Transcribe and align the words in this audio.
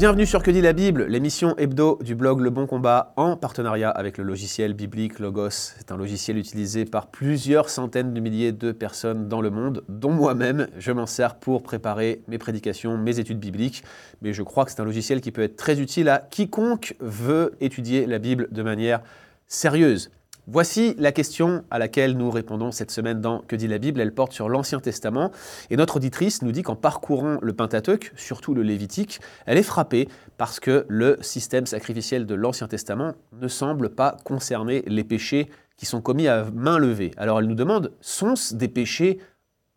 Bienvenue 0.00 0.24
sur 0.24 0.42
Que 0.42 0.50
dit 0.50 0.62
la 0.62 0.72
Bible, 0.72 1.04
l'émission 1.04 1.54
hebdo 1.58 1.98
du 2.00 2.14
blog 2.14 2.40
Le 2.40 2.48
Bon 2.48 2.66
Combat 2.66 3.12
en 3.16 3.36
partenariat 3.36 3.90
avec 3.90 4.16
le 4.16 4.24
logiciel 4.24 4.72
biblique 4.72 5.18
Logos. 5.18 5.50
C'est 5.50 5.92
un 5.92 5.98
logiciel 5.98 6.38
utilisé 6.38 6.86
par 6.86 7.08
plusieurs 7.08 7.68
centaines 7.68 8.14
de 8.14 8.20
milliers 8.20 8.52
de 8.52 8.72
personnes 8.72 9.28
dans 9.28 9.42
le 9.42 9.50
monde, 9.50 9.84
dont 9.90 10.12
moi-même. 10.12 10.68
Je 10.78 10.90
m'en 10.90 11.04
sers 11.04 11.34
pour 11.34 11.62
préparer 11.62 12.22
mes 12.28 12.38
prédications, 12.38 12.96
mes 12.96 13.18
études 13.18 13.40
bibliques. 13.40 13.84
Mais 14.22 14.32
je 14.32 14.42
crois 14.42 14.64
que 14.64 14.70
c'est 14.70 14.80
un 14.80 14.86
logiciel 14.86 15.20
qui 15.20 15.32
peut 15.32 15.42
être 15.42 15.56
très 15.56 15.78
utile 15.80 16.08
à 16.08 16.26
quiconque 16.30 16.96
veut 17.00 17.52
étudier 17.60 18.06
la 18.06 18.18
Bible 18.18 18.48
de 18.50 18.62
manière 18.62 19.02
sérieuse. 19.48 20.10
Voici 20.52 20.96
la 20.98 21.12
question 21.12 21.62
à 21.70 21.78
laquelle 21.78 22.16
nous 22.16 22.28
répondons 22.28 22.72
cette 22.72 22.90
semaine 22.90 23.20
dans 23.20 23.38
Que 23.38 23.54
dit 23.54 23.68
la 23.68 23.78
Bible? 23.78 24.00
Elle 24.00 24.12
porte 24.12 24.32
sur 24.32 24.48
l'Ancien 24.48 24.80
Testament. 24.80 25.30
Et 25.70 25.76
notre 25.76 25.98
auditrice 25.98 26.42
nous 26.42 26.50
dit 26.50 26.62
qu'en 26.62 26.74
parcourant 26.74 27.38
le 27.40 27.52
Pentateuque, 27.52 28.10
surtout 28.16 28.52
le 28.52 28.64
Lévitique, 28.64 29.20
elle 29.46 29.58
est 29.58 29.62
frappée 29.62 30.08
parce 30.38 30.58
que 30.58 30.86
le 30.88 31.18
système 31.20 31.66
sacrificiel 31.66 32.26
de 32.26 32.34
l'Ancien 32.34 32.66
Testament 32.66 33.12
ne 33.40 33.46
semble 33.46 33.90
pas 33.90 34.16
concerner 34.24 34.82
les 34.88 35.04
péchés 35.04 35.48
qui 35.76 35.86
sont 35.86 36.00
commis 36.00 36.26
à 36.26 36.46
main 36.52 36.80
levée. 36.80 37.12
Alors 37.16 37.38
elle 37.38 37.46
nous 37.46 37.54
demande, 37.54 37.92
sont-ce 38.00 38.56
des 38.56 38.66
péchés 38.66 39.20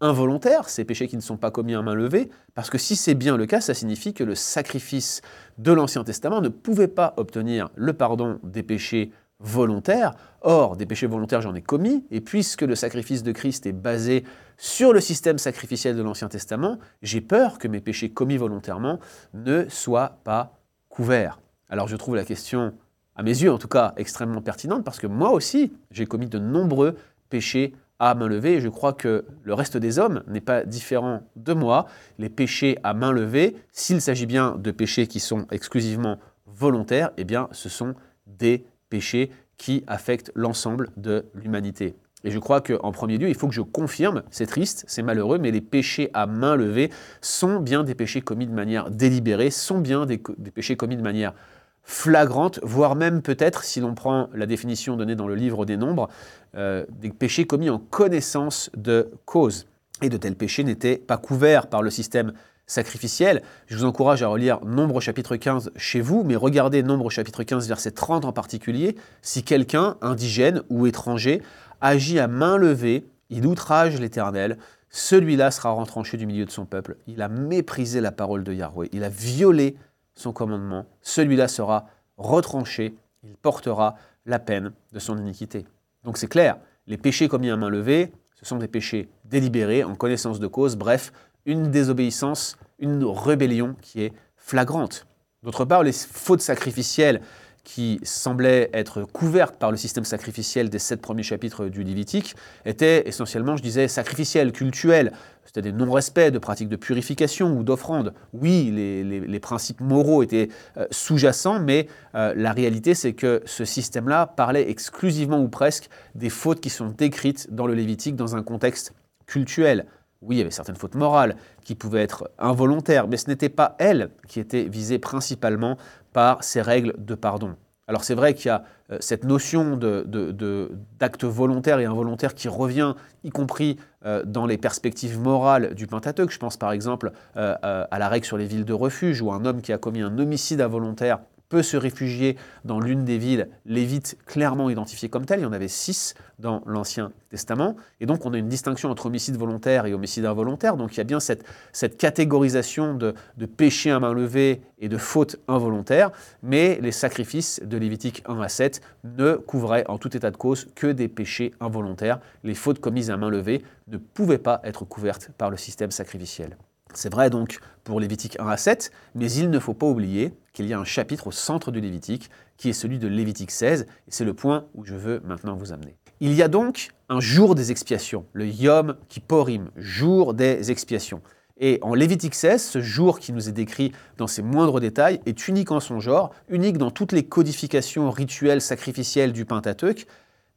involontaires, 0.01 0.69
ces 0.69 0.85
péchés 0.85 1.07
qui 1.07 1.17
ne 1.17 1.21
sont 1.21 1.37
pas 1.37 1.51
commis 1.51 1.75
à 1.75 1.83
main 1.83 1.93
levée? 1.93 2.31
Parce 2.55 2.71
que 2.71 2.79
si 2.79 2.95
c'est 2.95 3.13
bien 3.13 3.37
le 3.37 3.45
cas, 3.45 3.61
ça 3.61 3.75
signifie 3.75 4.15
que 4.15 4.23
le 4.23 4.33
sacrifice 4.33 5.21
de 5.59 5.71
l'Ancien 5.71 6.03
Testament 6.03 6.41
ne 6.41 6.49
pouvait 6.49 6.87
pas 6.87 7.13
obtenir 7.17 7.69
le 7.75 7.93
pardon 7.93 8.39
des 8.41 8.63
péchés 8.63 9.11
volontaires. 9.43 10.15
Or, 10.41 10.75
des 10.75 10.85
péchés 10.85 11.05
volontaires, 11.05 11.41
j'en 11.41 11.53
ai 11.53 11.61
commis, 11.61 12.05
et 12.09 12.21
puisque 12.21 12.63
le 12.63 12.75
sacrifice 12.75 13.21
de 13.21 13.31
Christ 13.31 13.65
est 13.65 13.71
basé 13.73 14.23
sur 14.57 14.93
le 14.93 14.99
système 14.99 15.37
sacrificiel 15.37 15.95
de 15.95 16.01
l'Ancien 16.01 16.29
Testament, 16.29 16.79
j'ai 17.01 17.21
peur 17.21 17.59
que 17.59 17.67
mes 17.67 17.81
péchés 17.81 18.09
commis 18.09 18.37
volontairement 18.37 18.99
ne 19.33 19.67
soient 19.69 20.17
pas 20.23 20.57
couverts. 20.89 21.39
Alors 21.69 21.87
je 21.87 21.95
trouve 21.95 22.15
la 22.15 22.25
question, 22.25 22.73
à 23.15 23.23
mes 23.23 23.31
yeux 23.31 23.51
en 23.51 23.57
tout 23.57 23.67
cas, 23.67 23.93
extrêmement 23.97 24.41
pertinente, 24.41 24.83
parce 24.83 24.99
que 24.99 25.07
moi 25.07 25.31
aussi, 25.31 25.73
j'ai 25.91 26.05
commis 26.05 26.27
de 26.27 26.39
nombreux 26.39 26.95
péchés 27.29 27.73
à 27.99 28.15
main 28.15 28.27
levée, 28.27 28.55
et 28.55 28.61
je 28.61 28.69
crois 28.69 28.93
que 28.93 29.25
le 29.43 29.53
reste 29.53 29.77
des 29.77 29.97
hommes 29.99 30.23
n'est 30.27 30.41
pas 30.41 30.65
différent 30.65 31.21
de 31.35 31.53
moi. 31.53 31.85
Les 32.17 32.29
péchés 32.29 32.77
à 32.83 32.93
main 32.93 33.11
levée, 33.11 33.55
s'il 33.71 34.01
s'agit 34.01 34.25
bien 34.25 34.55
de 34.57 34.71
péchés 34.71 35.07
qui 35.07 35.19
sont 35.19 35.47
exclusivement 35.51 36.19
volontaires, 36.45 37.11
eh 37.17 37.23
bien 37.23 37.47
ce 37.51 37.69
sont 37.69 37.95
des 38.27 38.65
péchés 38.93 39.31
qui 39.57 39.83
affectent 39.87 40.31
l'ensemble 40.35 40.89
de 40.97 41.25
l'humanité. 41.33 41.95
Et 42.23 42.29
je 42.29 42.37
crois 42.37 42.61
qu'en 42.61 42.91
premier 42.91 43.17
lieu, 43.17 43.27
il 43.27 43.33
faut 43.33 43.47
que 43.47 43.55
je 43.55 43.61
confirme, 43.61 44.21
c'est 44.29 44.45
triste, 44.45 44.85
c'est 44.87 45.01
malheureux, 45.01 45.39
mais 45.39 45.49
les 45.49 45.61
péchés 45.61 46.11
à 46.13 46.27
main 46.27 46.55
levée 46.55 46.91
sont 47.19 47.59
bien 47.59 47.83
des 47.83 47.95
péchés 47.95 48.21
commis 48.21 48.45
de 48.45 48.53
manière 48.53 48.91
délibérée, 48.91 49.49
sont 49.49 49.79
bien 49.79 50.05
des, 50.05 50.19
péchés 50.19 50.77
commis 50.77 50.95
de 50.95 51.01
manière 51.01 51.33
flagrante, 51.81 52.59
voire 52.61 52.95
même 52.95 53.23
peut-être, 53.23 53.63
si 53.63 53.79
l'on 53.79 53.95
prend 53.95 54.29
la 54.35 54.45
définition 54.45 54.95
donnée 54.95 55.15
dans 55.15 55.27
le 55.27 55.33
livre 55.35 55.65
des 55.65 55.75
Nombres, 55.75 56.07
euh, 56.55 56.85
des 56.89 57.09
péchés 57.09 57.47
commis 57.47 57.71
en 57.71 57.79
connaissance 57.79 58.69
de 58.77 59.09
cause. 59.25 59.65
Et 60.03 60.09
de 60.09 60.17
tels 60.17 60.35
péchés 60.35 60.65
n'étaient 60.65 60.97
pas 60.97 61.15
couverts 61.15 61.67
par 61.67 61.81
le 61.81 61.89
système 61.89 62.33
sacrificielle. 62.67 63.41
Je 63.67 63.77
vous 63.77 63.85
encourage 63.85 64.21
à 64.21 64.27
relire 64.27 64.59
Nombre 64.65 64.99
chapitre 64.99 65.37
15 65.37 65.71
chez 65.77 66.01
vous, 66.01 66.25
mais 66.25 66.35
regardez 66.35 66.83
Nombre 66.83 67.09
chapitre 67.09 67.43
15 67.43 67.69
verset 67.69 67.91
30 67.91 68.25
en 68.25 68.33
particulier. 68.33 68.97
Si 69.21 69.43
quelqu'un, 69.43 69.95
indigène 70.01 70.61
ou 70.69 70.87
étranger, 70.87 71.41
agit 71.79 72.19
à 72.19 72.27
main 72.27 72.57
levée, 72.57 73.05
il 73.29 73.47
outrage 73.47 73.97
l'Éternel, 73.97 74.57
celui-là 74.89 75.51
sera 75.51 75.71
retranché 75.71 76.17
du 76.17 76.25
milieu 76.25 76.43
de 76.43 76.51
son 76.51 76.65
peuple. 76.65 76.97
Il 77.07 77.21
a 77.21 77.29
méprisé 77.29 78.01
la 78.01 78.11
parole 78.11 78.43
de 78.43 78.51
Yahweh, 78.51 78.89
il 78.91 79.05
a 79.05 79.09
violé 79.09 79.77
son 80.15 80.33
commandement, 80.33 80.85
celui-là 81.01 81.47
sera 81.47 81.87
retranché, 82.17 82.93
il 83.23 83.37
portera 83.37 83.95
la 84.25 84.39
peine 84.39 84.73
de 84.91 84.99
son 84.99 85.17
iniquité. 85.17 85.65
Donc 86.03 86.17
c'est 86.17 86.27
clair, 86.27 86.57
les 86.87 86.97
péchés 86.97 87.29
commis 87.29 87.49
à 87.49 87.55
main 87.55 87.69
levée, 87.69 88.11
ce 88.43 88.49
sont 88.49 88.57
des 88.57 88.67
péchés 88.67 89.09
délibérés, 89.25 89.83
en 89.83 89.95
connaissance 89.95 90.39
de 90.39 90.47
cause, 90.47 90.75
bref, 90.75 91.11
une 91.45 91.71
désobéissance, 91.71 92.57
une 92.77 93.03
rébellion 93.05 93.75
qui 93.81 94.03
est 94.03 94.13
flagrante. 94.35 95.07
D'autre 95.43 95.65
part, 95.65 95.83
les 95.83 95.93
fautes 95.93 96.41
sacrificielles 96.41 97.21
qui 97.63 97.99
semblaient 98.03 98.69
être 98.73 99.03
couvertes 99.03 99.55
par 99.55 99.71
le 99.71 99.77
système 99.77 100.03
sacrificiel 100.03 100.69
des 100.69 100.79
sept 100.79 101.01
premiers 101.01 101.23
chapitres 101.23 101.67
du 101.67 101.83
Lévitique 101.83 102.35
étaient 102.65 103.07
essentiellement, 103.07 103.55
je 103.55 103.63
disais, 103.63 103.87
sacrificielles, 103.87 104.51
cultuelles. 104.51 105.13
C'était 105.45 105.61
des 105.61 105.71
non-respects 105.71 106.31
de 106.31 106.39
pratiques 106.39 106.67
de 106.67 106.75
purification 106.75 107.57
ou 107.57 107.63
d'offrande. 107.63 108.13
Oui, 108.33 108.71
les, 108.71 109.39
principes 109.39 109.81
moraux 109.81 110.23
étaient 110.23 110.49
euh, 110.77 110.87
sous-jacents, 110.91 111.59
mais 111.59 111.87
euh, 112.15 112.33
la 112.35 112.53
réalité, 112.53 112.95
c'est 112.95 113.13
que 113.13 113.41
ce 113.45 113.65
système-là 113.65 114.27
parlait 114.27 114.69
exclusivement 114.69 115.41
ou 115.41 115.47
presque 115.47 115.89
des 116.15 116.29
fautes 116.29 116.59
qui 116.59 116.69
sont 116.69 116.87
décrites 116.89 117.53
dans 117.53 117.67
le 117.67 117.73
Lévitique 117.73 118.15
dans 118.15 118.35
un 118.35 118.43
contexte 118.43 118.93
cultuel. 119.25 119.85
Oui, 120.21 120.35
il 120.35 120.39
y 120.39 120.41
avait 120.41 120.51
certaines 120.51 120.77
fautes 120.77 120.95
morales 120.95 121.35
qui 121.63 121.75
pouvaient 121.75 122.01
être 122.01 122.29
involontaires, 122.39 123.07
mais 123.07 123.17
ce 123.17 123.27
n'était 123.27 123.49
pas 123.49 123.75
elles 123.77 124.09
qui 124.27 124.39
étaient 124.39 124.63
visées 124.63 124.99
principalement 124.99 125.77
par 126.13 126.43
ces 126.43 126.61
règles 126.61 126.93
de 126.97 127.15
pardon. 127.15 127.55
Alors 127.87 128.03
c'est 128.03 128.15
vrai 128.15 128.33
qu'il 128.33 128.47
y 128.47 128.49
a 128.49 128.63
euh, 128.91 128.97
cette 129.01 129.25
notion 129.25 129.77
d'acte 129.77 131.25
volontaire 131.25 131.79
et 131.79 131.85
involontaire 131.85 132.33
qui 132.33 132.47
revient, 132.47 132.95
y 133.23 133.29
compris 133.29 133.77
euh, 134.05 134.23
dans 134.25 134.45
les 134.45 134.57
perspectives 134.57 135.19
morales 135.19 135.73
du 135.75 135.85
Pentateuque. 135.87 136.31
Je 136.31 136.39
pense 136.39 136.55
par 136.55 136.71
exemple 136.71 137.11
euh, 137.35 137.55
à 137.61 137.99
la 137.99 138.07
règle 138.07 138.25
sur 138.25 138.37
les 138.37 138.45
villes 138.45 138.65
de 138.65 138.73
refuge, 138.73 139.21
où 139.21 139.31
un 139.31 139.43
homme 139.45 139.61
qui 139.61 139.73
a 139.73 139.77
commis 139.77 140.01
un 140.01 140.17
homicide 140.17 140.61
involontaire 140.61 141.19
peut 141.53 141.61
se 141.61 141.77
réfugier 141.77 142.35
dans 142.65 142.79
l'une 142.79 143.05
des 143.05 143.19
villes 143.19 143.47
lévites 143.67 144.17
clairement 144.25 144.71
identifiées 144.71 145.07
comme 145.07 145.27
telles. 145.27 145.41
Il 145.41 145.43
y 145.43 145.45
en 145.45 145.53
avait 145.53 145.67
six 145.67 146.15
dans 146.39 146.63
l'Ancien 146.65 147.11
Testament. 147.29 147.75
Et 148.01 148.07
donc 148.07 148.25
on 148.25 148.33
a 148.33 148.39
une 148.39 148.49
distinction 148.49 148.89
entre 148.89 149.05
homicide 149.05 149.37
volontaire 149.37 149.85
et 149.85 149.93
homicide 149.93 150.25
involontaire. 150.25 150.77
Donc 150.77 150.95
il 150.95 150.97
y 150.97 151.01
a 151.01 151.03
bien 151.03 151.19
cette, 151.19 151.45
cette 151.71 151.97
catégorisation 151.97 152.95
de, 152.95 153.13
de 153.37 153.45
péché 153.45 153.91
à 153.91 153.99
main 153.99 154.13
levée 154.13 154.63
et 154.79 154.89
de 154.89 154.97
faute 154.97 155.35
involontaire. 155.47 156.09
Mais 156.41 156.79
les 156.81 156.91
sacrifices 156.91 157.61
de 157.63 157.77
Lévitique 157.77 158.23
1 158.27 158.41
à 158.41 158.49
7 158.49 158.81
ne 159.03 159.35
couvraient 159.35 159.85
en 159.87 159.99
tout 159.99 160.17
état 160.17 160.31
de 160.31 160.37
cause 160.37 160.69
que 160.73 160.87
des 160.87 161.07
péchés 161.07 161.53
involontaires. 161.59 162.19
Les 162.43 162.55
fautes 162.55 162.79
commises 162.79 163.11
à 163.11 163.17
main 163.17 163.29
levée 163.29 163.63
ne 163.89 163.97
pouvaient 163.97 164.39
pas 164.39 164.59
être 164.63 164.85
couvertes 164.85 165.29
par 165.37 165.51
le 165.51 165.57
système 165.57 165.91
sacrificiel. 165.91 166.57
C'est 166.95 167.11
vrai 167.11 167.29
donc 167.29 167.59
pour 167.83 167.99
Lévitique 167.99 168.39
1 168.39 168.47
à 168.47 168.57
7, 168.57 168.91
mais 169.13 169.31
il 169.31 169.51
ne 169.51 169.59
faut 169.59 169.75
pas 169.75 169.85
oublier 169.85 170.33
qu'il 170.53 170.67
y 170.67 170.73
a 170.73 170.79
un 170.79 170.85
chapitre 170.85 171.27
au 171.27 171.31
centre 171.31 171.71
du 171.71 171.81
Lévitique, 171.81 172.29
qui 172.57 172.69
est 172.69 172.73
celui 172.73 172.99
de 172.99 173.07
Lévitique 173.07 173.51
16, 173.51 173.81
et 173.81 173.85
c'est 174.07 174.25
le 174.25 174.33
point 174.33 174.67
où 174.75 174.85
je 174.85 174.95
veux 174.95 175.21
maintenant 175.25 175.55
vous 175.55 175.73
amener. 175.73 175.95
Il 176.19 176.33
y 176.33 176.41
a 176.41 176.47
donc 176.47 176.89
un 177.09 177.19
jour 177.19 177.55
des 177.55 177.71
expiations, 177.71 178.25
le 178.33 178.47
Yom 178.47 178.95
Kipporim, 179.09 179.69
jour 179.75 180.33
des 180.33 180.71
expiations. 180.71 181.21
Et 181.57 181.79
en 181.81 181.93
Lévitique 181.93 182.35
16, 182.35 182.63
ce 182.63 182.81
jour 182.81 183.19
qui 183.19 183.33
nous 183.33 183.49
est 183.49 183.53
décrit 183.53 183.91
dans 184.17 184.27
ses 184.27 184.41
moindres 184.41 184.79
détails 184.79 185.19
est 185.25 185.47
unique 185.47 185.71
en 185.71 185.79
son 185.79 185.99
genre, 185.99 186.33
unique 186.49 186.77
dans 186.77 186.91
toutes 186.91 187.11
les 187.11 187.23
codifications 187.23 188.09
rituelles 188.09 188.61
sacrificielles 188.61 189.33
du 189.33 189.45
Pentateuque, 189.45 190.07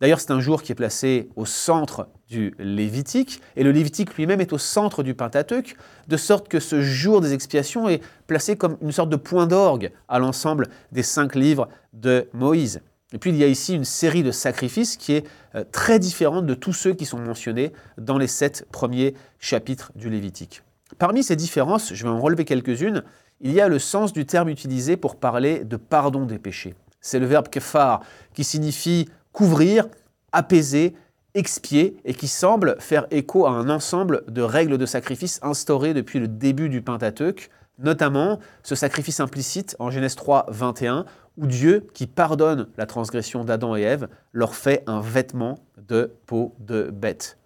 D'ailleurs, 0.00 0.20
c'est 0.20 0.30
un 0.30 0.40
jour 0.40 0.62
qui 0.62 0.72
est 0.72 0.74
placé 0.74 1.30
au 1.36 1.46
centre 1.46 2.08
du 2.28 2.54
Lévitique, 2.58 3.40
et 3.56 3.62
le 3.62 3.72
Lévitique 3.72 4.14
lui-même 4.16 4.40
est 4.40 4.52
au 4.52 4.58
centre 4.58 5.02
du 5.02 5.14
Pentateuque, 5.14 5.76
de 6.08 6.16
sorte 6.16 6.48
que 6.48 6.60
ce 6.60 6.82
jour 6.82 7.20
des 7.20 7.32
expiations 7.32 7.88
est 7.88 8.02
placé 8.26 8.56
comme 8.56 8.76
une 8.82 8.92
sorte 8.92 9.08
de 9.08 9.16
point 9.16 9.46
d'orgue 9.46 9.92
à 10.08 10.18
l'ensemble 10.18 10.68
des 10.92 11.02
cinq 11.02 11.34
livres 11.34 11.68
de 11.94 12.28
Moïse. 12.34 12.82
Et 13.12 13.18
puis 13.18 13.30
il 13.30 13.36
y 13.36 13.44
a 13.44 13.46
ici 13.46 13.74
une 13.74 13.84
série 13.84 14.22
de 14.22 14.32
sacrifices 14.32 14.96
qui 14.96 15.12
est 15.12 15.26
euh, 15.54 15.64
très 15.70 15.98
différente 15.98 16.44
de 16.44 16.54
tous 16.54 16.72
ceux 16.72 16.92
qui 16.92 17.06
sont 17.06 17.18
mentionnés 17.18 17.72
dans 17.96 18.18
les 18.18 18.26
sept 18.26 18.66
premiers 18.72 19.14
chapitres 19.38 19.92
du 19.94 20.10
Lévitique. 20.10 20.62
Parmi 20.98 21.22
ces 21.22 21.36
différences, 21.36 21.94
je 21.94 22.02
vais 22.02 22.10
en 22.10 22.20
relever 22.20 22.44
quelques-unes, 22.44 23.02
il 23.40 23.52
y 23.52 23.60
a 23.60 23.68
le 23.68 23.78
sens 23.78 24.12
du 24.12 24.26
terme 24.26 24.48
utilisé 24.48 24.96
pour 24.96 25.16
parler 25.16 25.64
de 25.64 25.76
pardon 25.76 26.26
des 26.26 26.38
péchés. 26.38 26.74
C'est 27.00 27.18
le 27.18 27.26
verbe 27.26 27.48
kefar, 27.48 28.00
qui 28.34 28.42
signifie 28.42 29.08
couvrir, 29.36 29.86
apaiser, 30.32 30.94
expier, 31.34 31.98
et 32.06 32.14
qui 32.14 32.26
semble 32.26 32.76
faire 32.78 33.06
écho 33.10 33.44
à 33.44 33.50
un 33.50 33.68
ensemble 33.68 34.24
de 34.28 34.40
règles 34.40 34.78
de 34.78 34.86
sacrifice 34.86 35.40
instaurées 35.42 35.92
depuis 35.92 36.20
le 36.20 36.26
début 36.26 36.70
du 36.70 36.80
Pentateuque, 36.80 37.50
notamment 37.78 38.38
ce 38.62 38.74
sacrifice 38.74 39.20
implicite 39.20 39.76
en 39.78 39.90
Genèse 39.90 40.14
3, 40.14 40.46
21, 40.48 41.04
où 41.36 41.46
Dieu, 41.46 41.86
qui 41.92 42.06
pardonne 42.06 42.68
la 42.78 42.86
transgression 42.86 43.44
d'Adam 43.44 43.76
et 43.76 43.82
Ève, 43.82 44.08
leur 44.32 44.54
fait 44.54 44.82
un 44.86 45.02
vêtement 45.02 45.58
de 45.86 46.14
peau 46.24 46.54
de 46.58 46.84
bête. 46.84 47.36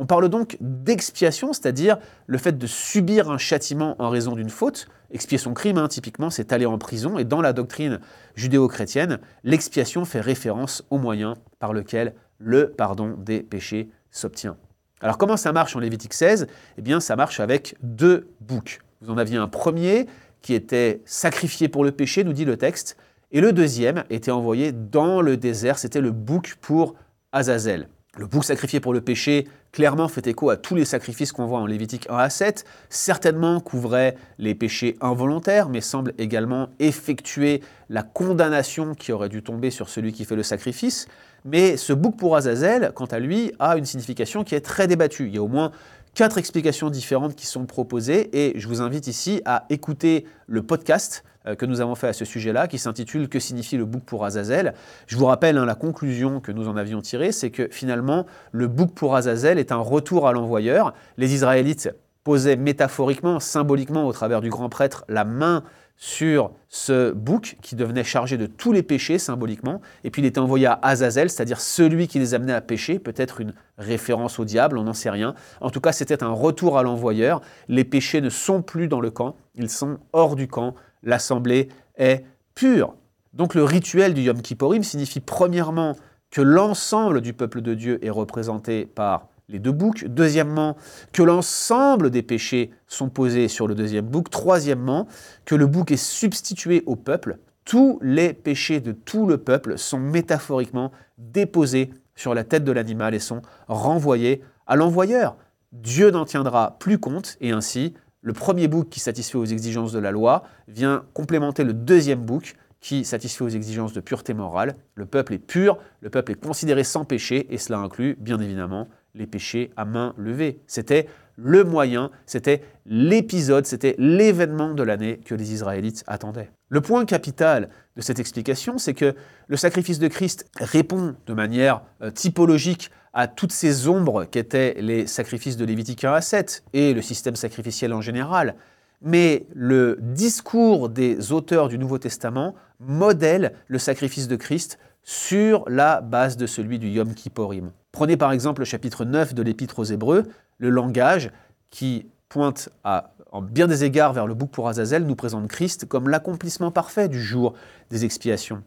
On 0.00 0.06
parle 0.06 0.30
donc 0.30 0.56
d'expiation, 0.62 1.52
c'est-à-dire 1.52 1.98
le 2.26 2.38
fait 2.38 2.56
de 2.56 2.66
subir 2.66 3.30
un 3.30 3.36
châtiment 3.36 3.96
en 3.98 4.08
raison 4.08 4.34
d'une 4.34 4.48
faute. 4.48 4.88
Expier 5.10 5.36
son 5.36 5.52
crime, 5.52 5.76
hein, 5.76 5.88
typiquement, 5.88 6.30
c'est 6.30 6.54
aller 6.54 6.64
en 6.64 6.78
prison. 6.78 7.18
Et 7.18 7.24
dans 7.24 7.42
la 7.42 7.52
doctrine 7.52 8.00
judéo-chrétienne, 8.34 9.18
l'expiation 9.44 10.06
fait 10.06 10.22
référence 10.22 10.86
au 10.88 10.96
moyen 10.96 11.34
par 11.58 11.74
lequel 11.74 12.14
le 12.38 12.70
pardon 12.70 13.14
des 13.18 13.42
péchés 13.42 13.90
s'obtient. 14.10 14.56
Alors 15.02 15.18
comment 15.18 15.36
ça 15.36 15.52
marche 15.52 15.76
en 15.76 15.80
Lévitique 15.80 16.14
16 16.14 16.46
Eh 16.78 16.82
bien 16.82 17.00
ça 17.00 17.14
marche 17.14 17.38
avec 17.38 17.76
deux 17.82 18.30
boucs. 18.40 18.80
Vous 19.02 19.12
en 19.12 19.18
aviez 19.18 19.36
un 19.36 19.48
premier 19.48 20.06
qui 20.40 20.54
était 20.54 21.02
sacrifié 21.04 21.68
pour 21.68 21.84
le 21.84 21.92
péché, 21.92 22.24
nous 22.24 22.32
dit 22.32 22.46
le 22.46 22.56
texte, 22.56 22.96
et 23.32 23.42
le 23.42 23.52
deuxième 23.52 24.04
était 24.08 24.30
envoyé 24.30 24.72
dans 24.72 25.20
le 25.20 25.36
désert, 25.36 25.78
c'était 25.78 26.00
le 26.00 26.10
bouc 26.10 26.56
pour 26.62 26.94
Azazel. 27.32 27.86
Le 28.16 28.26
bouc 28.26 28.44
sacrifié 28.44 28.80
pour 28.80 28.92
le 28.92 29.00
péché, 29.00 29.46
clairement 29.70 30.08
fait 30.08 30.26
écho 30.26 30.50
à 30.50 30.56
tous 30.56 30.74
les 30.74 30.84
sacrifices 30.84 31.30
qu'on 31.30 31.46
voit 31.46 31.60
en 31.60 31.66
Lévitique 31.66 32.08
1 32.10 32.16
à 32.16 32.28
7, 32.28 32.64
certainement 32.88 33.60
couvrait 33.60 34.16
les 34.38 34.56
péchés 34.56 34.96
involontaires, 35.00 35.68
mais 35.68 35.80
semble 35.80 36.12
également 36.18 36.70
effectuer 36.80 37.62
la 37.88 38.02
condamnation 38.02 38.96
qui 38.96 39.12
aurait 39.12 39.28
dû 39.28 39.44
tomber 39.44 39.70
sur 39.70 39.88
celui 39.88 40.12
qui 40.12 40.24
fait 40.24 40.34
le 40.34 40.42
sacrifice. 40.42 41.06
Mais 41.44 41.76
ce 41.76 41.92
bouc 41.92 42.16
pour 42.16 42.34
Azazel, 42.34 42.90
quant 42.96 43.06
à 43.06 43.20
lui, 43.20 43.52
a 43.60 43.76
une 43.76 43.84
signification 43.84 44.42
qui 44.42 44.56
est 44.56 44.60
très 44.60 44.88
débattue. 44.88 45.28
Il 45.28 45.34
y 45.36 45.38
a 45.38 45.42
au 45.42 45.48
moins 45.48 45.70
quatre 46.14 46.36
explications 46.36 46.90
différentes 46.90 47.36
qui 47.36 47.46
sont 47.46 47.64
proposées 47.64 48.28
et 48.36 48.58
je 48.58 48.66
vous 48.66 48.82
invite 48.82 49.06
ici 49.06 49.40
à 49.44 49.66
écouter 49.70 50.26
le 50.48 50.64
podcast 50.64 51.22
que 51.58 51.66
nous 51.66 51.80
avons 51.80 51.94
fait 51.94 52.08
à 52.08 52.12
ce 52.12 52.24
sujet-là, 52.24 52.68
qui 52.68 52.78
s'intitule 52.78 53.28
Que 53.28 53.38
signifie 53.38 53.76
le 53.76 53.84
bouc 53.84 54.04
pour 54.04 54.24
Azazel 54.24 54.74
Je 55.06 55.16
vous 55.16 55.26
rappelle, 55.26 55.56
hein, 55.56 55.64
la 55.64 55.74
conclusion 55.74 56.40
que 56.40 56.52
nous 56.52 56.68
en 56.68 56.76
avions 56.76 57.00
tirée, 57.00 57.32
c'est 57.32 57.50
que 57.50 57.68
finalement, 57.70 58.26
le 58.52 58.66
bouc 58.66 58.94
pour 58.94 59.16
Azazel 59.16 59.58
est 59.58 59.72
un 59.72 59.78
retour 59.78 60.28
à 60.28 60.32
l'envoyeur. 60.32 60.94
Les 61.16 61.34
Israélites 61.34 61.90
posaient 62.24 62.56
métaphoriquement, 62.56 63.40
symboliquement, 63.40 64.06
au 64.06 64.12
travers 64.12 64.40
du 64.40 64.50
grand 64.50 64.68
prêtre, 64.68 65.04
la 65.08 65.24
main 65.24 65.64
sur 66.02 66.52
ce 66.70 67.12
bouc 67.12 67.58
qui 67.60 67.76
devenait 67.76 68.04
chargé 68.04 68.38
de 68.38 68.46
tous 68.46 68.72
les 68.72 68.82
péchés 68.82 69.18
symboliquement, 69.18 69.82
et 70.02 70.10
puis 70.10 70.22
il 70.22 70.24
était 70.24 70.38
envoyé 70.38 70.64
à 70.64 70.78
Azazel, 70.80 71.28
c'est-à-dire 71.28 71.60
celui 71.60 72.08
qui 72.08 72.18
les 72.18 72.32
amenait 72.32 72.54
à 72.54 72.62
pécher, 72.62 72.98
peut-être 72.98 73.42
une 73.42 73.52
référence 73.76 74.38
au 74.38 74.46
diable, 74.46 74.78
on 74.78 74.84
n'en 74.84 74.94
sait 74.94 75.10
rien. 75.10 75.34
En 75.60 75.68
tout 75.68 75.82
cas, 75.82 75.92
c'était 75.92 76.22
un 76.22 76.30
retour 76.30 76.78
à 76.78 76.82
l'envoyeur. 76.82 77.42
Les 77.68 77.84
péchés 77.84 78.22
ne 78.22 78.30
sont 78.30 78.62
plus 78.62 78.88
dans 78.88 79.00
le 79.00 79.10
camp, 79.10 79.36
ils 79.54 79.68
sont 79.68 79.98
hors 80.14 80.36
du 80.36 80.48
camp. 80.48 80.74
L'assemblée 81.02 81.68
est 81.96 82.24
pure. 82.54 82.94
Donc 83.32 83.54
le 83.54 83.64
rituel 83.64 84.14
du 84.14 84.22
Yom 84.22 84.42
Kippurim 84.42 84.82
signifie 84.82 85.20
premièrement 85.20 85.96
que 86.30 86.40
l'ensemble 86.40 87.20
du 87.20 87.32
peuple 87.32 87.60
de 87.60 87.74
Dieu 87.74 88.04
est 88.04 88.10
représenté 88.10 88.86
par 88.86 89.28
les 89.48 89.58
deux 89.58 89.72
boucs. 89.72 90.04
Deuxièmement, 90.06 90.76
que 91.12 91.22
l'ensemble 91.22 92.10
des 92.10 92.22
péchés 92.22 92.70
sont 92.86 93.08
posés 93.08 93.48
sur 93.48 93.66
le 93.66 93.74
deuxième 93.74 94.06
bouc. 94.06 94.30
Troisièmement, 94.30 95.06
que 95.44 95.54
le 95.54 95.66
bouc 95.66 95.90
est 95.90 95.96
substitué 95.96 96.82
au 96.86 96.96
peuple. 96.96 97.38
Tous 97.64 97.98
les 98.02 98.32
péchés 98.32 98.80
de 98.80 98.92
tout 98.92 99.26
le 99.26 99.38
peuple 99.38 99.76
sont 99.78 99.98
métaphoriquement 99.98 100.92
déposés 101.18 101.90
sur 102.14 102.34
la 102.34 102.44
tête 102.44 102.64
de 102.64 102.72
l'animal 102.72 103.14
et 103.14 103.18
sont 103.18 103.42
renvoyés 103.68 104.42
à 104.66 104.76
l'envoyeur. 104.76 105.36
Dieu 105.72 106.10
n'en 106.10 106.24
tiendra 106.24 106.76
plus 106.78 106.98
compte 106.98 107.36
et 107.40 107.52
ainsi 107.52 107.94
le 108.22 108.32
premier 108.32 108.68
bouc 108.68 108.88
qui 108.88 109.00
satisfait 109.00 109.38
aux 109.38 109.44
exigences 109.44 109.92
de 109.92 109.98
la 109.98 110.10
loi 110.10 110.42
vient 110.68 111.04
complémenter 111.14 111.64
le 111.64 111.72
deuxième 111.72 112.20
bouc 112.20 112.54
qui 112.80 113.04
satisfait 113.04 113.44
aux 113.44 113.48
exigences 113.48 113.92
de 113.92 114.00
pureté 114.00 114.34
morale. 114.34 114.76
Le 114.94 115.06
peuple 115.06 115.34
est 115.34 115.38
pur, 115.38 115.78
le 116.00 116.10
peuple 116.10 116.32
est 116.32 116.40
considéré 116.40 116.82
sans 116.84 117.04
péché, 117.04 117.46
et 117.52 117.58
cela 117.58 117.78
inclut 117.78 118.16
bien 118.18 118.40
évidemment 118.40 118.88
les 119.14 119.26
péchés 119.26 119.70
à 119.76 119.84
main 119.84 120.14
levée. 120.16 120.60
C'était 120.66 121.06
le 121.36 121.64
moyen, 121.64 122.10
c'était 122.26 122.62
l'épisode, 122.86 123.66
c'était 123.66 123.94
l'événement 123.98 124.74
de 124.74 124.82
l'année 124.82 125.18
que 125.24 125.34
les 125.34 125.52
Israélites 125.52 126.04
attendaient. 126.06 126.50
Le 126.68 126.80
point 126.80 127.04
capital 127.04 127.70
cette 128.02 128.18
explication, 128.18 128.78
c'est 128.78 128.94
que 128.94 129.14
le 129.48 129.56
sacrifice 129.56 129.98
de 129.98 130.08
Christ 130.08 130.46
répond 130.58 131.14
de 131.26 131.34
manière 131.34 131.82
euh, 132.02 132.10
typologique 132.10 132.90
à 133.12 133.26
toutes 133.26 133.52
ces 133.52 133.88
ombres 133.88 134.24
qu'étaient 134.24 134.76
les 134.78 135.06
sacrifices 135.06 135.56
de 135.56 135.64
Lévitique 135.64 136.04
1 136.04 136.12
à 136.12 136.20
7 136.20 136.64
et 136.72 136.94
le 136.94 137.02
système 137.02 137.36
sacrificiel 137.36 137.92
en 137.92 138.00
général. 138.00 138.54
Mais 139.02 139.46
le 139.54 139.98
discours 140.00 140.88
des 140.88 141.32
auteurs 141.32 141.68
du 141.68 141.78
Nouveau 141.78 141.98
Testament 141.98 142.54
modèle 142.78 143.54
le 143.66 143.78
sacrifice 143.78 144.28
de 144.28 144.36
Christ 144.36 144.78
sur 145.02 145.64
la 145.68 146.00
base 146.00 146.36
de 146.36 146.46
celui 146.46 146.78
du 146.78 146.88
Yom 146.88 147.14
Kipporim. 147.14 147.72
Prenez 147.92 148.16
par 148.16 148.32
exemple 148.32 148.60
le 148.60 148.66
chapitre 148.66 149.04
9 149.04 149.34
de 149.34 149.42
l'Épître 149.42 149.78
aux 149.78 149.84
Hébreux, 149.84 150.24
le 150.58 150.70
langage 150.70 151.30
qui 151.70 152.06
pointe 152.28 152.68
à, 152.84 153.12
en 153.32 153.42
bien 153.42 153.66
des 153.66 153.84
égards 153.84 154.12
vers 154.12 154.26
le 154.26 154.34
bouc 154.34 154.50
pour 154.50 154.68
Azazel 154.68 155.04
nous 155.04 155.14
présente 155.14 155.48
Christ 155.48 155.86
comme 155.86 156.08
l'accomplissement 156.08 156.70
parfait 156.70 157.08
du 157.08 157.22
jour 157.22 157.54
des 157.90 158.04
expiations. 158.04 158.62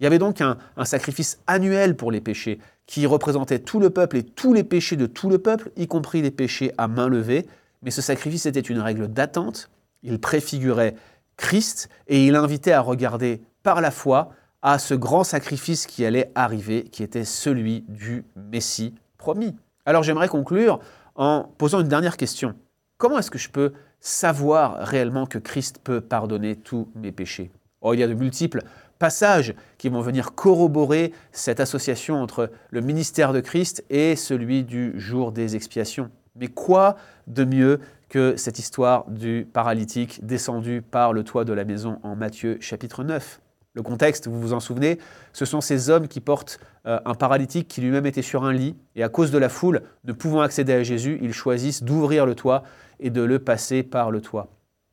Il 0.00 0.04
y 0.04 0.06
avait 0.06 0.18
donc 0.18 0.40
un, 0.40 0.56
sacrifice 0.84 1.38
annuel 1.46 1.96
pour 1.96 2.10
les 2.10 2.20
péchés 2.20 2.58
qui 2.86 3.06
représentait 3.06 3.60
tout 3.60 3.80
le 3.80 3.90
peuple 3.90 4.16
et 4.16 4.22
tous 4.22 4.52
les 4.52 4.64
péchés 4.64 4.96
de 4.96 5.06
tout 5.06 5.30
le 5.30 5.38
peuple, 5.38 5.70
y 5.76 5.86
compris 5.86 6.20
les 6.20 6.30
péchés 6.30 6.72
à 6.78 6.88
main 6.88 7.08
levée. 7.08 7.46
Mais 7.82 7.90
ce 7.90 8.02
sacrifice 8.02 8.46
était 8.46 8.60
une 8.60 8.80
règle 8.80 9.08
d'attente, 9.08 9.70
il 10.02 10.18
préfigurait 10.20 10.96
Christ 11.36 11.88
et 12.08 12.26
il 12.26 12.34
invitait 12.34 12.72
à 12.72 12.80
regarder 12.80 13.40
par 13.62 13.80
la 13.80 13.90
foi 13.90 14.30
à 14.62 14.78
ce 14.78 14.94
grand 14.94 15.24
sacrifice 15.24 15.86
qui 15.86 16.04
allait 16.04 16.30
arriver, 16.34 16.84
qui 16.84 17.02
était 17.02 17.24
celui 17.24 17.84
du 17.88 18.24
Messie 18.36 18.94
promis. 19.18 19.54
Alors 19.86 20.02
j'aimerais 20.02 20.28
conclure 20.28 20.80
en 21.14 21.44
posant 21.58 21.80
une 21.80 21.88
dernière 21.88 22.16
question. 22.16 22.54
Comment 22.96 23.18
est-ce 23.18 23.30
que 23.30 23.38
je 23.38 23.50
peux 23.50 23.72
savoir 24.00 24.78
réellement 24.86 25.26
que 25.26 25.38
Christ 25.38 25.80
peut 25.82 26.00
pardonner 26.00 26.56
tous 26.56 26.88
mes 26.94 27.10
péchés? 27.10 27.50
Oh, 27.80 27.92
Il 27.92 28.00
y 28.00 28.02
a 28.02 28.08
de 28.08 28.14
multiples 28.14 28.62
passages 28.98 29.54
qui 29.78 29.88
vont 29.88 30.00
venir 30.00 30.34
corroborer 30.34 31.12
cette 31.32 31.60
association 31.60 32.22
entre 32.22 32.50
le 32.70 32.80
ministère 32.80 33.32
de 33.32 33.40
Christ 33.40 33.84
et 33.90 34.16
celui 34.16 34.62
du 34.62 34.98
jour 34.98 35.32
des 35.32 35.56
expiations. 35.56 36.10
Mais 36.36 36.48
quoi 36.48 36.96
de 37.26 37.44
mieux 37.44 37.80
que 38.08 38.36
cette 38.36 38.58
histoire 38.58 39.10
du 39.10 39.46
paralytique 39.52 40.24
descendu 40.24 40.80
par 40.80 41.12
le 41.12 41.24
toit 41.24 41.44
de 41.44 41.52
la 41.52 41.64
maison 41.64 41.98
en 42.04 42.14
Matthieu 42.14 42.58
chapitre 42.60 43.02
9 43.02 43.40
le 43.74 43.82
contexte, 43.82 44.28
vous 44.28 44.40
vous 44.40 44.52
en 44.52 44.60
souvenez, 44.60 44.98
ce 45.32 45.44
sont 45.44 45.60
ces 45.60 45.90
hommes 45.90 46.06
qui 46.06 46.20
portent 46.20 46.60
euh, 46.86 47.00
un 47.04 47.14
paralytique 47.14 47.66
qui 47.68 47.80
lui-même 47.80 48.06
était 48.06 48.22
sur 48.22 48.44
un 48.44 48.52
lit, 48.52 48.76
et 48.94 49.02
à 49.02 49.08
cause 49.08 49.32
de 49.32 49.38
la 49.38 49.48
foule, 49.48 49.82
ne 50.04 50.12
pouvant 50.12 50.40
accéder 50.40 50.72
à 50.72 50.82
Jésus, 50.84 51.18
ils 51.20 51.32
choisissent 51.32 51.82
d'ouvrir 51.82 52.24
le 52.24 52.36
toit 52.36 52.62
et 53.00 53.10
de 53.10 53.20
le 53.20 53.40
passer 53.40 53.82
par 53.82 54.12
le 54.12 54.20
toit. 54.20 54.48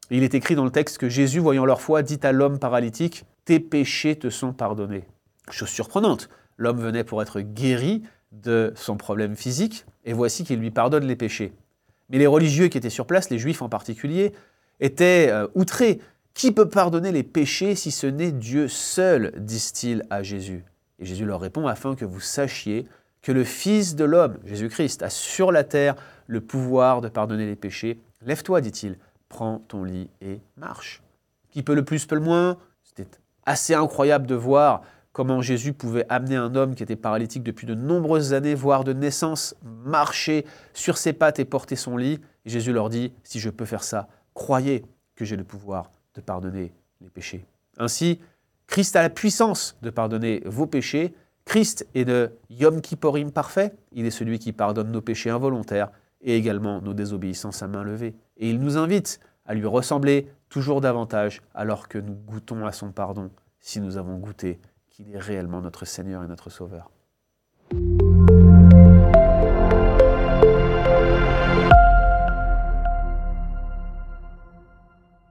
il 0.09 0.23
est 0.23 0.33
écrit 0.33 0.55
dans 0.55 0.65
le 0.65 0.71
texte 0.71 0.97
que 0.97 1.09
Jésus, 1.09 1.39
voyant 1.39 1.65
leur 1.65 1.79
foi, 1.79 2.01
dit 2.01 2.19
à 2.23 2.31
l'homme 2.31 2.57
paralytique, 2.57 3.25
Tes 3.45 3.59
péchés 3.59 4.17
te 4.17 4.29
sont 4.29 4.51
pardonnés. 4.51 5.05
Chose 5.51 5.69
surprenante, 5.69 6.29
l'homme 6.57 6.79
venait 6.79 7.03
pour 7.03 7.21
être 7.21 7.41
guéri 7.41 8.03
de 8.31 8.73
son 8.75 8.97
problème 8.97 9.35
physique, 9.35 9.85
et 10.05 10.13
voici 10.13 10.43
qu'il 10.43 10.59
lui 10.59 10.71
pardonne 10.71 11.05
les 11.05 11.15
péchés. 11.15 11.53
Mais 12.09 12.17
les 12.17 12.27
religieux 12.27 12.67
qui 12.67 12.79
étaient 12.79 12.89
sur 12.89 13.05
place, 13.05 13.29
les 13.29 13.37
juifs 13.37 13.61
en 13.61 13.69
particulier, 13.69 14.33
étaient 14.79 15.27
euh, 15.29 15.47
outrés 15.53 15.99
qui 16.33 16.51
peut 16.51 16.69
pardonner 16.69 17.11
les 17.11 17.23
péchés 17.23 17.75
si 17.75 17.91
ce 17.91 18.07
n'est 18.07 18.31
Dieu 18.31 18.67
seul 18.67 19.33
disent-ils 19.37 20.03
à 20.09 20.23
Jésus. 20.23 20.65
Et 20.99 21.05
Jésus 21.05 21.25
leur 21.25 21.41
répond 21.41 21.67
afin 21.67 21.95
que 21.95 22.05
vous 22.05 22.19
sachiez 22.19 22.87
que 23.21 23.31
le 23.31 23.43
Fils 23.43 23.95
de 23.95 24.03
l'homme, 24.03 24.37
Jésus-Christ, 24.45 25.03
a 25.03 25.09
sur 25.09 25.51
la 25.51 25.63
terre 25.63 25.95
le 26.27 26.41
pouvoir 26.41 27.01
de 27.01 27.09
pardonner 27.09 27.45
les 27.45 27.55
péchés. 27.55 27.99
Lève-toi, 28.21 28.61
dit-il, 28.61 28.97
prends 29.29 29.59
ton 29.67 29.83
lit 29.83 30.09
et 30.21 30.41
marche. 30.57 31.03
Qui 31.51 31.63
peut 31.63 31.75
le 31.75 31.85
plus, 31.85 32.05
peut 32.05 32.15
le 32.15 32.21
moins? 32.21 32.57
C'était 32.83 33.09
assez 33.45 33.73
incroyable 33.73 34.27
de 34.27 34.35
voir 34.35 34.81
comment 35.11 35.41
Jésus 35.41 35.73
pouvait 35.73 36.05
amener 36.09 36.35
un 36.35 36.55
homme 36.55 36.73
qui 36.73 36.83
était 36.83 36.95
paralytique 36.95 37.43
depuis 37.43 37.67
de 37.67 37.75
nombreuses 37.75 38.33
années, 38.33 38.55
voire 38.55 38.83
de 38.83 38.93
naissance, 38.93 39.55
marcher 39.63 40.45
sur 40.73 40.97
ses 40.97 41.13
pattes 41.13 41.39
et 41.39 41.45
porter 41.45 41.75
son 41.75 41.97
lit. 41.97 42.19
Jésus 42.45 42.73
leur 42.73 42.89
dit, 42.89 43.11
si 43.23 43.39
je 43.39 43.49
peux 43.49 43.65
faire 43.65 43.83
ça, 43.83 44.07
croyez 44.33 44.85
que 45.15 45.25
j'ai 45.25 45.35
le 45.35 45.43
pouvoir 45.43 45.91
de 46.15 46.21
pardonner 46.21 46.73
les 47.01 47.09
péchés. 47.09 47.45
Ainsi, 47.77 48.19
Christ 48.67 48.95
a 48.95 49.01
la 49.01 49.09
puissance 49.09 49.77
de 49.81 49.89
pardonner 49.89 50.41
vos 50.45 50.67
péchés. 50.67 51.13
Christ 51.45 51.87
est 51.93 52.05
de 52.05 52.31
Yom 52.49 52.81
Kipporim 52.81 53.31
parfait. 53.31 53.73
Il 53.91 54.05
est 54.05 54.11
celui 54.11 54.39
qui 54.39 54.53
pardonne 54.53 54.91
nos 54.91 55.01
péchés 55.01 55.29
involontaires 55.29 55.91
et 56.21 56.35
également 56.35 56.81
nos 56.81 56.93
désobéissances 56.93 57.63
à 57.63 57.67
main 57.67 57.83
levée. 57.83 58.15
Et 58.37 58.49
il 58.49 58.59
nous 58.59 58.77
invite 58.77 59.19
à 59.45 59.53
lui 59.53 59.65
ressembler 59.65 60.31
toujours 60.49 60.81
davantage 60.81 61.41
alors 61.53 61.87
que 61.87 61.97
nous 61.97 62.13
goûtons 62.13 62.65
à 62.65 62.71
son 62.71 62.91
pardon, 62.91 63.31
si 63.59 63.81
nous 63.81 63.97
avons 63.97 64.17
goûté 64.17 64.59
qu'il 64.89 65.13
est 65.13 65.19
réellement 65.19 65.61
notre 65.61 65.85
Seigneur 65.85 66.23
et 66.23 66.27
notre 66.27 66.49
Sauveur. 66.49 66.91